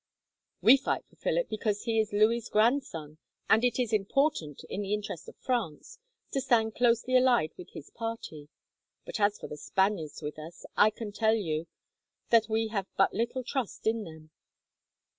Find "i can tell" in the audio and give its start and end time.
10.75-11.35